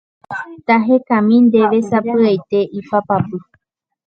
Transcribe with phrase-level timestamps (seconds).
[0.65, 3.37] tahekami ndéve sapy'aite ipapapy.